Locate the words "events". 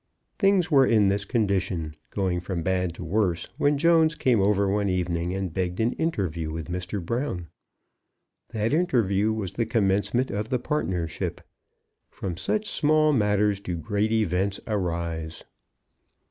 14.11-14.59